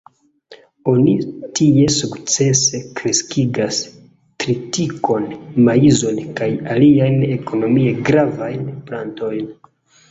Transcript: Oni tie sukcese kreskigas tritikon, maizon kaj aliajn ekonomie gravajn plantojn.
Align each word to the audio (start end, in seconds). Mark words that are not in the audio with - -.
Oni 0.93 1.11
tie 1.59 1.83
sukcese 1.95 2.81
kreskigas 3.01 3.83
tritikon, 4.45 5.29
maizon 5.69 6.21
kaj 6.41 6.51
aliajn 6.79 7.23
ekonomie 7.39 7.95
gravajn 8.11 8.67
plantojn. 8.91 9.51